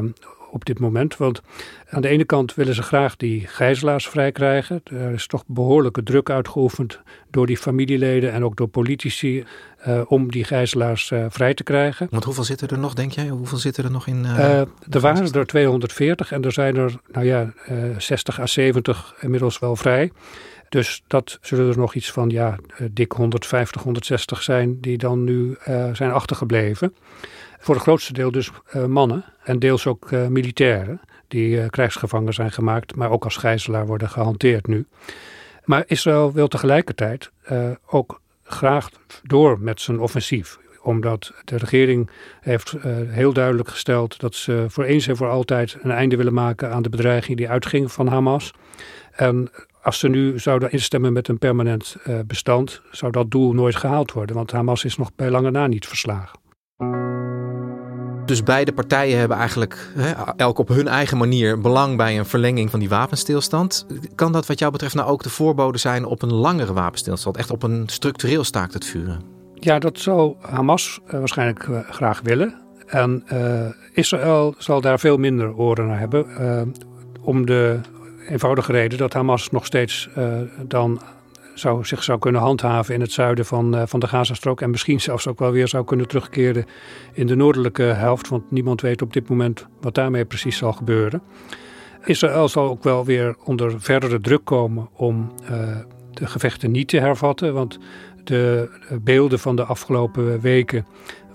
op 0.51 0.65
dit 0.65 0.79
moment. 0.79 1.17
Want 1.17 1.43
aan 1.91 2.03
de 2.03 2.09
ene 2.09 2.25
kant 2.25 2.55
willen 2.55 2.75
ze 2.75 2.83
graag 2.83 3.17
die 3.17 3.47
gijzelaars 3.47 4.09
vrij 4.09 4.33
krijgen. 4.33 4.81
Er 4.85 5.13
is 5.13 5.27
toch 5.27 5.45
behoorlijke 5.47 6.03
druk 6.03 6.31
uitgeoefend 6.31 7.01
door 7.31 7.47
die 7.47 7.57
familieleden 7.57 8.33
en 8.33 8.45
ook 8.45 8.57
door 8.57 8.69
politici 8.69 9.45
uh, 9.87 10.01
om 10.07 10.31
die 10.31 10.45
gijzelaars 10.45 11.11
uh, 11.11 11.27
vrij 11.29 11.55
te 11.55 11.63
krijgen. 11.63 12.07
Want 12.11 12.25
hoeveel 12.25 12.45
zitten 12.45 12.69
er 12.69 12.79
nog, 12.79 12.95
denk 12.95 13.13
jij? 13.13 13.29
Hoeveel 13.29 13.59
zitten 13.59 13.85
er 13.85 13.91
nog 13.91 14.07
in? 14.07 14.25
Uh, 14.25 14.59
er 14.91 15.01
waren 15.01 15.33
er 15.33 15.47
240 15.47 16.33
en 16.33 16.45
er 16.45 16.53
zijn 16.53 16.77
er, 16.77 16.95
nou 17.13 17.27
ja, 17.27 17.53
60 17.99 18.41
à 18.41 18.47
70 18.47 19.15
inmiddels 19.21 19.59
wel 19.59 19.77
vrij. 19.77 20.13
Dus 20.71 21.03
dat 21.07 21.39
zullen 21.41 21.71
er 21.71 21.79
nog 21.79 21.95
iets 21.95 22.11
van 22.11 22.29
ja, 22.29 22.59
dik 22.91 23.13
150, 23.13 23.83
160 23.83 24.43
zijn 24.43 24.81
die 24.81 24.99
dan 24.99 25.25
nu 25.25 25.57
zijn 25.93 26.11
achtergebleven. 26.11 26.95
Voor 27.59 27.75
het 27.75 27.83
grootste 27.83 28.13
deel 28.13 28.31
dus 28.31 28.51
uh, 28.75 28.85
mannen 28.85 29.25
en 29.43 29.59
deels 29.59 29.87
ook 29.87 30.11
militairen 30.11 31.01
die 31.29 31.71
krijgsgevangen 31.71 32.33
zijn 32.33 32.53
gemaakt, 32.53 32.95
maar 32.95 33.11
ook 33.11 33.25
als 33.25 33.37
gijzelaar 33.37 33.87
worden 33.87 34.09
gehanteerd 34.09 34.67
nu. 34.67 34.87
Maar 35.65 35.85
Israël 35.87 36.33
wil 36.33 36.49
tegelijkertijd 36.49 37.31
ook 37.87 38.21
graag 38.43 38.91
door 39.23 39.61
met 39.61 39.81
zijn 39.81 40.01
offensief 40.01 40.59
omdat 40.83 41.33
de 41.45 41.57
regering 41.57 42.11
heeft 42.41 42.75
heel 43.09 43.33
duidelijk 43.33 43.69
gesteld 43.69 44.21
dat 44.21 44.35
ze 44.35 44.65
voor 44.69 44.85
eens 44.85 45.07
en 45.07 45.17
voor 45.17 45.29
altijd 45.29 45.77
een 45.83 45.91
einde 45.91 46.17
willen 46.17 46.35
maken 46.35 46.73
aan 46.73 46.83
de 46.83 46.89
bedreiging 46.89 47.37
die 47.37 47.49
uitging 47.49 47.93
van 47.93 48.07
Hamas. 48.07 48.53
En 49.13 49.51
als 49.83 49.99
ze 49.99 50.09
nu 50.09 50.39
zouden 50.39 50.73
instemmen 50.73 51.13
met 51.13 51.29
een 51.29 51.39
permanent 51.39 51.97
uh, 52.07 52.19
bestand, 52.27 52.83
zou 52.91 53.13
dat 53.13 53.31
doel 53.31 53.53
nooit 53.53 53.77
gehaald 53.77 54.13
worden, 54.13 54.37
want 54.37 54.51
Hamas 54.51 54.85
is 54.85 54.97
nog 54.97 55.11
bij 55.17 55.31
lange 55.31 55.51
na 55.51 55.67
niet 55.67 55.87
verslagen. 55.87 56.39
dus 58.27 58.43
beide 58.43 58.73
partijen 58.73 59.19
hebben 59.19 59.37
eigenlijk 59.37 59.93
hè, 59.95 60.13
elk 60.37 60.59
op 60.59 60.69
hun 60.69 60.89
eigen 60.89 61.19
manier 61.19 61.61
belang 61.61 61.97
bij 61.97 62.19
een 62.19 62.27
verlenging 62.27 62.71
van 62.71 62.81
die 62.81 62.89
wapenstilstand. 62.89 63.87
Kan 64.15 64.33
dat 64.33 64.47
wat 64.47 64.59
jou 64.59 64.73
betreft 64.73 64.95
nou 64.95 65.09
ook 65.09 65.23
de 65.23 65.31
voorbode 65.31 65.79
zijn 65.79 66.05
op 66.05 66.23
een 66.23 66.33
langere 66.33 66.73
wapenstilstand? 66.73 67.37
Echt 67.37 67.51
op 67.51 67.63
een 67.63 67.83
structureel 67.87 68.45
staakt 68.45 68.75
het 68.75 68.85
vuren? 68.85 69.23
Ja, 69.55 69.79
dat 69.79 69.99
zou 69.99 70.35
Hamas 70.41 71.01
uh, 71.07 71.13
waarschijnlijk 71.13 71.67
uh, 71.67 71.79
graag 71.91 72.21
willen. 72.21 72.55
En 72.87 73.25
Israël 73.93 74.55
zal 74.59 74.81
daar 74.81 74.99
veel 74.99 75.17
minder 75.17 75.55
oren 75.55 75.87
naar 75.87 75.99
hebben. 75.99 76.27
om 77.21 77.47
de 77.47 77.81
eenvoudige 78.29 78.73
reden 78.73 78.99
dat 78.99 79.13
Hamas 79.13 79.51
nog 79.51 79.67
steeds 79.67 80.09
dan 80.67 81.01
zou, 81.61 81.85
zich 81.85 82.03
zou 82.03 82.19
kunnen 82.19 82.41
handhaven 82.41 82.95
in 82.95 83.01
het 83.01 83.13
zuiden 83.13 83.45
van, 83.45 83.75
uh, 83.75 83.83
van 83.87 84.01
de 84.01 84.07
Gazastrook. 84.07 84.61
En 84.61 84.71
misschien 84.71 85.01
zelfs 85.01 85.27
ook 85.27 85.39
wel 85.39 85.51
weer 85.51 85.69
zou 85.69 85.85
kunnen 85.85 86.09
terugkeren 86.09 86.67
in 87.13 87.27
de 87.27 87.35
noordelijke 87.35 87.83
helft. 87.83 88.29
Want 88.29 88.51
niemand 88.51 88.81
weet 88.81 89.03
op 89.03 89.13
dit 89.13 89.29
moment 89.29 89.67
wat 89.81 89.95
daarmee 89.95 90.25
precies 90.25 90.57
zal 90.57 90.73
gebeuren. 90.73 91.23
Israël 92.05 92.49
zal 92.49 92.69
ook 92.69 92.83
wel 92.83 93.05
weer 93.05 93.37
onder 93.45 93.81
verdere 93.81 94.21
druk 94.21 94.45
komen 94.45 94.89
om 94.93 95.33
uh, 95.43 95.49
de 96.11 96.27
gevechten 96.27 96.71
niet 96.71 96.89
te 96.89 96.99
hervatten. 96.99 97.55
Want 97.55 97.79
de 98.25 98.71
beelden 99.03 99.39
van 99.39 99.57
de 99.57 99.65
afgelopen 99.65 100.41
weken 100.41 100.87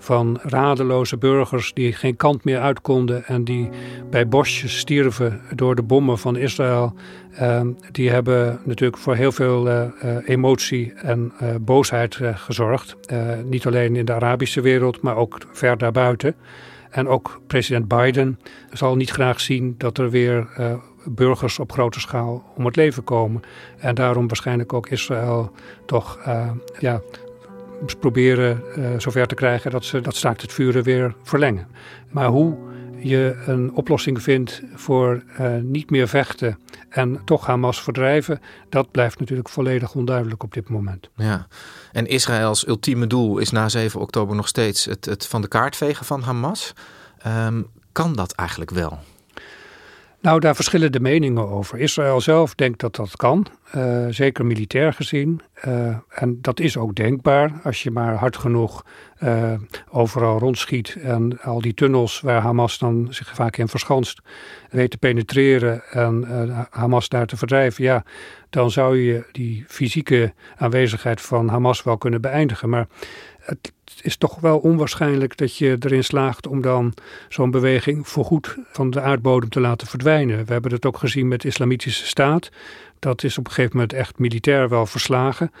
van 0.06 0.38
radeloze 0.42 1.16
burgers 1.16 1.72
die 1.74 1.92
geen 1.92 2.16
kant 2.16 2.44
meer 2.44 2.60
uit 2.60 2.80
konden 2.80 3.24
en 3.24 3.44
die 3.44 3.68
bij 4.10 4.28
bosjes 4.28 4.78
stierven 4.78 5.40
door 5.54 5.74
de 5.74 5.82
bommen 5.82 6.18
van 6.18 6.36
Israël. 6.36 6.94
Uh, 7.40 7.60
die 7.92 8.10
hebben 8.10 8.60
natuurlijk 8.64 8.98
voor 8.98 9.14
heel 9.14 9.32
veel 9.32 9.68
uh, 9.68 9.84
emotie 10.24 10.92
en 10.94 11.32
uh, 11.42 11.54
boosheid 11.60 12.18
gezorgd. 12.22 12.96
niet 13.44 13.66
alleen 13.66 13.96
in 13.96 14.04
de 14.04 14.12
Arabische 14.12 14.60
wereld, 14.60 15.00
maar 15.00 15.16
ook 15.16 15.38
ver 15.52 15.78
daarbuiten. 15.78 16.34
En 16.90 17.08
ook 17.08 17.40
president 17.46 17.88
Biden 17.88 18.38
zal 18.72 18.96
niet 18.96 19.10
graag 19.10 19.40
zien 19.40 19.74
dat 19.78 19.98
er 19.98 20.10
weer 20.10 20.48
burgers 21.04 21.58
op 21.58 21.72
grote 21.72 22.00
schaal 22.00 22.44
om 22.56 22.64
het 22.64 22.76
leven 22.76 23.04
komen. 23.04 23.42
En 23.78 23.94
daarom 23.94 24.26
waarschijnlijk 24.26 24.72
ook 24.72 24.88
Israël 24.88 25.50
toch 25.86 26.18
ja, 26.78 27.00
proberen 28.00 28.62
uh, 28.78 28.88
zover 28.98 29.26
te 29.26 29.34
krijgen 29.34 29.70
dat 29.70 29.84
ze 29.84 30.00
dat 30.00 30.16
staakt 30.16 30.42
het 30.42 30.52
vuren 30.52 30.82
weer 30.82 31.14
verlengen. 31.22 31.66
Maar 32.10 32.28
hoe 32.28 32.56
je 32.98 33.42
een 33.46 33.72
oplossing 33.72 34.22
vindt 34.22 34.62
voor 34.74 35.22
uh, 35.40 35.56
niet 35.62 35.90
meer 35.90 36.08
vechten 36.08 36.58
en 36.88 37.20
toch 37.24 37.46
Hamas 37.46 37.82
verdrijven, 37.82 38.40
dat 38.68 38.90
blijft 38.90 39.18
natuurlijk 39.18 39.48
volledig 39.48 39.94
onduidelijk 39.94 40.42
op 40.42 40.54
dit 40.54 40.68
moment. 40.68 41.10
Ja, 41.14 41.46
en 41.92 42.06
Israëls 42.06 42.66
ultieme 42.66 43.06
doel 43.06 43.38
is 43.38 43.50
na 43.50 43.68
7 43.68 44.00
oktober 44.00 44.36
nog 44.36 44.48
steeds 44.48 44.84
het, 44.84 45.04
het 45.04 45.26
van 45.26 45.40
de 45.40 45.48
kaart 45.48 45.76
vegen 45.76 46.06
van 46.06 46.22
Hamas. 46.22 46.72
Um, 47.26 47.66
kan 47.92 48.12
dat 48.12 48.32
eigenlijk 48.32 48.70
wel? 48.70 48.98
Nou, 50.26 50.40
daar 50.40 50.54
verschillen 50.54 50.92
de 50.92 51.00
meningen 51.00 51.48
over. 51.48 51.78
Israël 51.78 52.20
zelf 52.20 52.54
denkt 52.54 52.80
dat 52.80 52.96
dat 52.96 53.16
kan, 53.16 53.46
uh, 53.76 54.06
zeker 54.08 54.46
militair 54.46 54.92
gezien. 54.92 55.40
Uh, 55.66 55.96
en 56.08 56.38
dat 56.40 56.60
is 56.60 56.76
ook 56.76 56.94
denkbaar 56.94 57.52
als 57.64 57.82
je 57.82 57.90
maar 57.90 58.14
hard 58.14 58.36
genoeg 58.36 58.84
uh, 59.22 59.52
overal 59.90 60.38
rondschiet 60.38 60.96
en 61.02 61.40
al 61.42 61.60
die 61.60 61.74
tunnels 61.74 62.20
waar 62.20 62.40
Hamas 62.40 62.78
dan 62.78 63.06
zich 63.10 63.34
vaak 63.34 63.56
in 63.56 63.68
verschanst 63.68 64.20
weet 64.70 64.90
te 64.90 64.98
penetreren 64.98 65.82
en 65.90 66.26
Hamas 66.70 67.08
daar 67.08 67.26
te 67.26 67.36
verdrijven. 67.36 67.84
Ja, 67.84 68.04
dan 68.50 68.70
zou 68.70 68.98
je 68.98 69.24
die 69.32 69.64
fysieke 69.68 70.32
aanwezigheid 70.56 71.20
van 71.20 71.48
Hamas 71.48 71.82
wel 71.82 71.98
kunnen 71.98 72.20
beëindigen. 72.20 72.68
Maar 72.68 72.86
het 73.46 73.72
is 74.02 74.16
toch 74.16 74.40
wel 74.40 74.58
onwaarschijnlijk 74.58 75.36
dat 75.36 75.56
je 75.56 75.76
erin 75.80 76.04
slaagt 76.04 76.46
om 76.46 76.60
dan 76.60 76.94
zo'n 77.28 77.50
beweging 77.50 78.08
voorgoed 78.08 78.56
van 78.72 78.90
de 78.90 79.00
aardbodem 79.00 79.48
te 79.48 79.60
laten 79.60 79.86
verdwijnen. 79.86 80.44
We 80.44 80.52
hebben 80.52 80.72
het 80.72 80.86
ook 80.86 80.98
gezien 80.98 81.28
met 81.28 81.40
de 81.40 81.48
Islamitische 81.48 82.06
Staat. 82.06 82.50
Dat 82.98 83.22
is 83.22 83.38
op 83.38 83.46
een 83.46 83.52
gegeven 83.52 83.76
moment 83.76 83.92
echt 83.92 84.18
militair 84.18 84.68
wel 84.68 84.86
verslagen. 84.86 85.52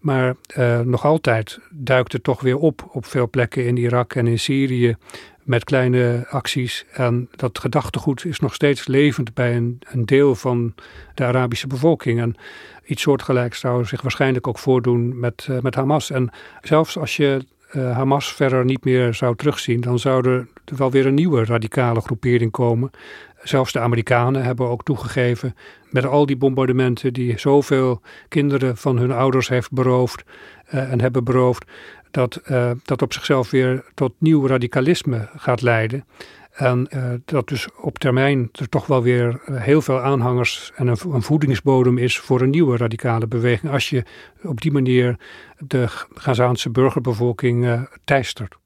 Maar 0.00 0.34
uh, 0.56 0.80
nog 0.80 1.04
altijd 1.04 1.58
duikt 1.70 2.12
het 2.12 2.24
toch 2.24 2.40
weer 2.40 2.58
op 2.58 2.88
op 2.92 3.06
veel 3.06 3.30
plekken 3.30 3.66
in 3.66 3.76
Irak 3.76 4.14
en 4.14 4.26
in 4.26 4.38
Syrië 4.38 4.96
met 5.42 5.64
kleine 5.64 6.26
acties. 6.28 6.84
En 6.92 7.28
dat 7.36 7.58
gedachtegoed 7.58 8.24
is 8.24 8.40
nog 8.40 8.54
steeds 8.54 8.86
levend 8.86 9.34
bij 9.34 9.56
een, 9.56 9.78
een 9.92 10.06
deel 10.06 10.34
van 10.34 10.74
de 11.14 11.24
Arabische 11.24 11.66
bevolking. 11.66 12.20
En 12.20 12.36
iets 12.84 13.02
soortgelijks 13.02 13.60
zou 13.60 13.84
zich 13.84 14.02
waarschijnlijk 14.02 14.46
ook 14.46 14.58
voordoen 14.58 15.18
met, 15.20 15.46
uh, 15.50 15.60
met 15.60 15.74
Hamas. 15.74 16.10
En 16.10 16.30
zelfs 16.62 16.98
als 16.98 17.16
je 17.16 17.46
uh, 17.72 17.96
Hamas 17.96 18.32
verder 18.32 18.64
niet 18.64 18.84
meer 18.84 19.14
zou 19.14 19.36
terugzien, 19.36 19.80
dan 19.80 19.98
zou 19.98 20.28
er 20.28 20.48
wel 20.76 20.90
weer 20.90 21.06
een 21.06 21.14
nieuwe 21.14 21.44
radicale 21.44 22.00
groepering 22.00 22.50
komen. 22.50 22.90
Zelfs 23.42 23.72
de 23.72 23.80
Amerikanen 23.80 24.44
hebben 24.44 24.68
ook 24.68 24.82
toegegeven, 24.82 25.56
met 25.90 26.06
al 26.06 26.26
die 26.26 26.36
bombardementen 26.36 27.12
die 27.12 27.38
zoveel 27.38 28.00
kinderen 28.28 28.76
van 28.76 28.98
hun 28.98 29.12
ouders 29.12 29.48
heeft 29.48 29.72
beroofd 29.72 30.24
uh, 30.74 30.92
en 30.92 31.00
hebben 31.00 31.24
beroofd, 31.24 31.70
dat 32.10 32.40
dat 32.84 33.02
op 33.02 33.12
zichzelf 33.12 33.50
weer 33.50 33.84
tot 33.94 34.12
nieuw 34.18 34.46
radicalisme 34.46 35.28
gaat 35.36 35.62
leiden. 35.62 36.04
En 36.54 36.88
uh, 36.94 37.12
dat 37.24 37.48
dus 37.48 37.68
op 37.80 37.98
termijn 37.98 38.48
er 38.52 38.68
toch 38.68 38.86
wel 38.86 39.02
weer 39.02 39.40
heel 39.52 39.82
veel 39.82 40.00
aanhangers 40.00 40.72
en 40.74 40.86
een, 40.86 40.96
een, 41.10 41.22
voedingsbodem 41.22 41.98
is 41.98 42.18
voor 42.18 42.40
een 42.40 42.50
nieuwe 42.50 42.76
radicale 42.76 43.26
beweging. 43.26 43.72
Als 43.72 43.90
je 43.90 44.02
op 44.42 44.60
die 44.60 44.72
manier 44.72 45.18
de 45.58 45.86
Gazaanse 46.14 46.70
burgerbevolking 46.70 47.64
uh, 47.64 47.82
teistert. 48.04 48.56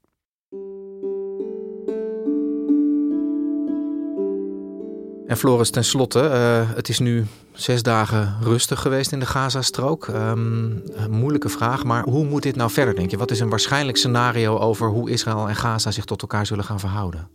En 5.26 5.36
Floris, 5.36 5.70
tenslotte, 5.70 6.20
uh, 6.20 6.76
het 6.76 6.88
is 6.88 6.98
nu 6.98 7.26
zes 7.52 7.82
dagen 7.82 8.36
rustig 8.42 8.80
geweest 8.80 9.12
in 9.12 9.20
de 9.20 9.26
Gazastrook. 9.26 10.06
Um, 10.06 10.82
moeilijke 11.10 11.48
vraag, 11.48 11.84
maar 11.84 12.02
hoe 12.02 12.24
moet 12.24 12.42
dit 12.42 12.56
nou 12.56 12.70
verder, 12.70 12.94
denk 12.94 13.10
je? 13.10 13.18
Wat 13.18 13.30
is 13.30 13.40
een 13.40 13.48
waarschijnlijk 13.48 13.96
scenario 13.96 14.58
over 14.58 14.88
hoe 14.88 15.10
Israël 15.10 15.48
en 15.48 15.56
Gaza 15.56 15.90
zich 15.90 16.04
tot 16.04 16.22
elkaar 16.22 16.46
zullen 16.46 16.64
gaan 16.64 16.80
verhouden? 16.80 17.28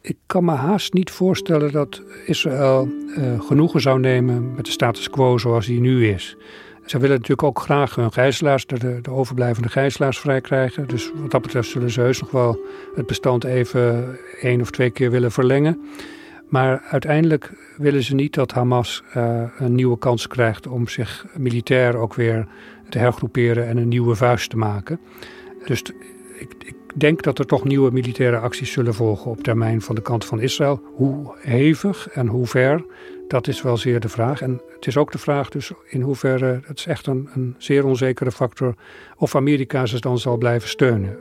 Ik 0.00 0.16
kan 0.26 0.44
me 0.44 0.52
haast 0.52 0.92
niet 0.92 1.10
voorstellen 1.10 1.72
dat 1.72 2.02
Israël 2.26 2.88
uh, 3.06 3.40
genoegen 3.40 3.80
zou 3.80 4.00
nemen 4.00 4.54
met 4.54 4.64
de 4.64 4.70
status 4.70 5.10
quo 5.10 5.38
zoals 5.38 5.66
die 5.66 5.80
nu 5.80 6.08
is. 6.08 6.36
Ze 6.84 6.98
willen 6.98 7.16
natuurlijk 7.16 7.48
ook 7.48 7.60
graag 7.60 7.94
hun 7.94 8.12
gijzelaars, 8.12 8.66
de, 8.66 9.00
de 9.00 9.10
overblijvende 9.10 9.68
gijzelaars 9.68 10.18
vrijkrijgen. 10.18 10.88
Dus 10.88 11.12
wat 11.14 11.30
dat 11.30 11.42
betreft 11.42 11.68
zullen 11.68 11.90
ze 11.90 12.00
heus 12.00 12.20
nog 12.20 12.30
wel 12.30 12.60
het 12.94 13.06
bestand 13.06 13.44
even 13.44 14.18
één 14.40 14.60
of 14.60 14.70
twee 14.70 14.90
keer 14.90 15.10
willen 15.10 15.32
verlengen. 15.32 15.80
Maar 16.48 16.80
uiteindelijk 16.90 17.52
willen 17.76 18.02
ze 18.02 18.14
niet 18.14 18.34
dat 18.34 18.52
Hamas 18.52 19.02
uh, 19.16 19.42
een 19.58 19.74
nieuwe 19.74 19.98
kans 19.98 20.26
krijgt 20.26 20.66
om 20.66 20.88
zich 20.88 21.26
militair 21.36 21.96
ook 21.96 22.14
weer 22.14 22.46
te 22.88 22.98
hergroeperen 22.98 23.66
en 23.66 23.76
een 23.76 23.88
nieuwe 23.88 24.14
vuist 24.14 24.50
te 24.50 24.56
maken. 24.56 25.00
Dus 25.64 25.82
ik, 26.38 26.54
ik 26.58 26.74
denk 26.94 27.22
dat 27.22 27.38
er 27.38 27.46
toch 27.46 27.64
nieuwe 27.64 27.90
militaire 27.90 28.38
acties 28.38 28.72
zullen 28.72 28.94
volgen 28.94 29.30
op 29.30 29.42
termijn 29.42 29.82
van 29.82 29.94
de 29.94 30.02
kant 30.02 30.24
van 30.24 30.40
Israël. 30.40 30.80
Hoe 30.94 31.34
hevig 31.38 32.08
en 32.08 32.26
hoe 32.26 32.46
ver, 32.46 32.84
dat 33.28 33.46
is 33.46 33.62
wel 33.62 33.76
zeer 33.76 34.00
de 34.00 34.08
vraag. 34.08 34.42
En 34.42 34.60
het 34.74 34.86
is 34.86 34.96
ook 34.96 35.12
de 35.12 35.18
vraag 35.18 35.48
dus 35.48 35.72
in 35.88 36.00
hoeverre, 36.00 36.60
het 36.64 36.78
is 36.78 36.86
echt 36.86 37.06
een, 37.06 37.28
een 37.34 37.54
zeer 37.58 37.84
onzekere 37.84 38.32
factor, 38.32 38.74
of 39.16 39.36
Amerika 39.36 39.86
ze 39.86 40.00
dan 40.00 40.18
zal 40.18 40.36
blijven 40.36 40.68
steunen. 40.68 41.18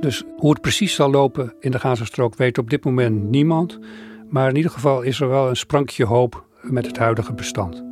Dus 0.00 0.24
hoe 0.36 0.50
het 0.50 0.60
precies 0.60 0.94
zal 0.94 1.10
lopen 1.10 1.54
in 1.60 1.70
de 1.70 1.78
Gazastrook 1.78 2.36
weet 2.36 2.58
op 2.58 2.70
dit 2.70 2.84
moment 2.84 3.30
niemand. 3.30 3.78
Maar 4.28 4.48
in 4.48 4.56
ieder 4.56 4.70
geval 4.70 5.02
is 5.02 5.20
er 5.20 5.28
wel 5.28 5.48
een 5.48 5.56
sprankje 5.56 6.04
hoop 6.04 6.44
met 6.62 6.86
het 6.86 6.98
huidige 6.98 7.32
bestand. 7.32 7.87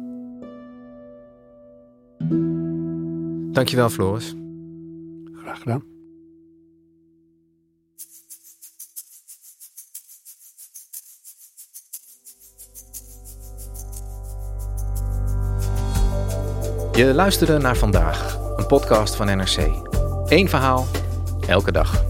Dankjewel, 3.57 3.89
Floris. 3.89 4.35
Graag 5.43 5.59
gedaan. 5.59 5.83
Je 16.93 17.13
luisterde 17.15 17.59
naar 17.59 17.77
vandaag, 17.77 18.39
een 18.57 18.67
podcast 18.67 19.15
van 19.15 19.27
NRC. 19.27 19.57
Eén 20.27 20.49
verhaal, 20.49 20.87
elke 21.49 21.73
dag. 21.73 22.05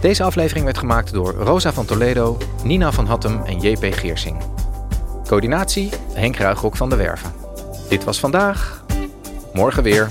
Deze 0.00 0.22
aflevering 0.22 0.64
werd 0.64 0.78
gemaakt 0.78 1.12
door 1.12 1.32
Rosa 1.32 1.72
van 1.72 1.86
Toledo, 1.86 2.38
Nina 2.64 2.92
van 2.92 3.06
Hattem 3.06 3.42
en 3.42 3.60
JP 3.60 3.84
Geersing. 3.94 4.42
Coördinatie 5.26 5.90
Henk 6.12 6.36
Ruigrok 6.36 6.76
van 6.76 6.90
de 6.90 6.96
Werven. 6.96 7.32
Dit 7.88 8.04
was 8.04 8.20
vandaag. 8.20 8.84
Morgen 9.52 9.82
weer. 9.82 10.10